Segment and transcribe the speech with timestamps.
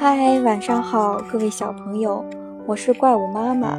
[0.00, 2.24] 嗨，晚上好，各位小朋友，
[2.68, 3.76] 我是怪物妈妈，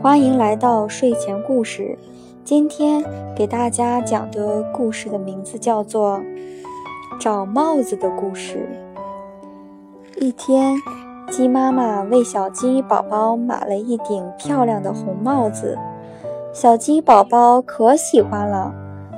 [0.00, 1.98] 欢迎来到睡前故事。
[2.44, 3.04] 今天
[3.34, 6.20] 给大家讲的故事的名字叫做
[7.18, 8.68] 《找帽子的故事》。
[10.20, 10.76] 一天，
[11.32, 15.76] 鸡妈妈为小鸡宝宝买了一顶漂亮的红帽子，
[16.52, 18.72] 小鸡宝宝可喜欢了，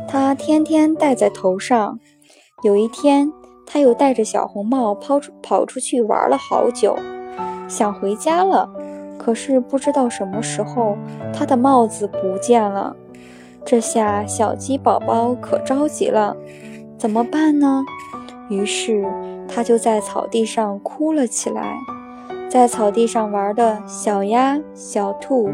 [0.09, 2.01] 它天天戴在头上。
[2.63, 3.31] 有一天，
[3.71, 6.97] 他又戴着小红帽跑出跑出去玩了好久，
[7.69, 8.67] 想回家了。
[9.19, 10.97] 可是不知道什么时候，
[11.35, 12.97] 他的帽子不见了。
[13.67, 16.35] 这下小鸡宝宝可着急了，
[16.97, 17.85] 怎么办呢？
[18.49, 19.05] 于是
[19.47, 21.77] 他就在草地上哭了起来。
[22.49, 25.51] 在草地上玩的小鸭、小兔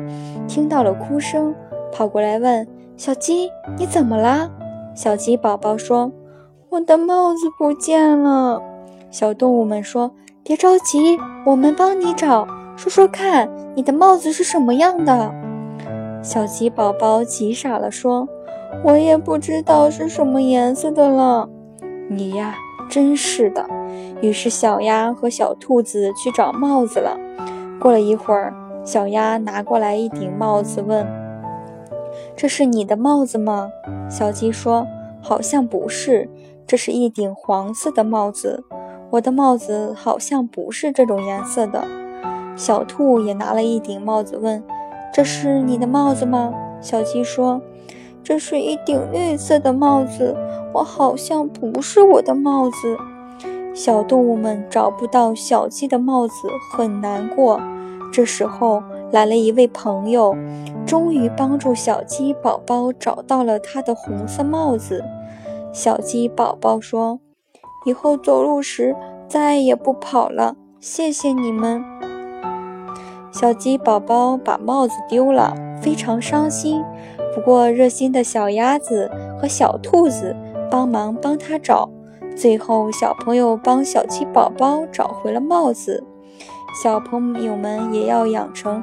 [0.46, 1.52] 听到了哭声，
[1.90, 2.64] 跑过来问
[2.96, 4.48] 小鸡：“你怎么啦？”
[4.94, 6.12] 小鸡宝宝说。
[6.74, 8.60] 我的帽子不见了，
[9.08, 10.10] 小动物们说
[10.42, 12.48] ：“别着急，我们帮你找。
[12.76, 15.32] 说说看，你的帽子是什么样的？”
[16.20, 18.28] 小鸡宝宝急傻了，说
[18.82, 21.48] ：“我也不知道是什么颜色的了。”
[22.10, 22.56] 你呀，
[22.88, 23.64] 真是的。
[24.20, 27.16] 于是小鸭和小兔子去找帽子了。
[27.78, 28.52] 过了一会儿，
[28.84, 31.06] 小鸭拿过来一顶帽子，问
[32.34, 33.70] ：“这是你的帽子吗？”
[34.10, 34.84] 小鸡说
[35.22, 36.28] ：“好像不是。”
[36.66, 38.64] 这是一顶黄色的帽子，
[39.10, 41.84] 我的帽子好像不是这种颜色的。
[42.56, 44.62] 小兔也拿了一顶帽子，问
[45.12, 47.60] ：“这是你的帽子吗？”小鸡说
[48.24, 50.36] ：“这是一顶绿色的帽子，
[50.72, 52.96] 我好像不是我的帽子。”
[53.74, 56.34] 小动物们找不到小鸡的帽子，
[56.72, 57.60] 很难过。
[58.12, 60.36] 这时候来了一位朋友，
[60.86, 65.04] 终于帮助小鸡宝宝找到了他的红色帽子。
[65.74, 67.18] 小鸡宝宝说
[67.84, 68.94] ：“以后走路时
[69.26, 71.84] 再也不跑了，谢谢你们。”
[73.32, 75.52] 小鸡宝宝把帽子丢了，
[75.82, 76.84] 非常伤心。
[77.34, 80.36] 不过热心的小鸭子和小兔子
[80.70, 81.90] 帮忙帮他找，
[82.36, 86.04] 最后小朋友帮小鸡宝宝找回了帽子。
[86.80, 88.80] 小朋友们也要养成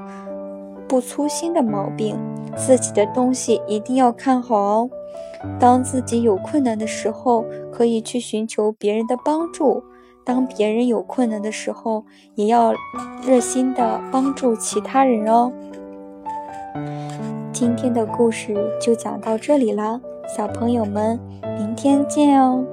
[0.89, 2.19] 不粗心的毛病，
[2.57, 4.89] 自己的东西一定要看好哦。
[5.59, 9.81] 当自己有困难的时候，可以去寻求别人的帮助；
[10.23, 12.73] 当别人有困难的时候，也要
[13.25, 15.51] 热心的帮助其他人哦。
[17.51, 19.99] 今天的故事就讲到这里啦，
[20.35, 21.19] 小朋友们，
[21.57, 22.65] 明天见哦。